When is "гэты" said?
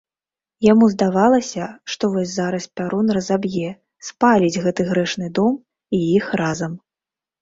4.65-4.81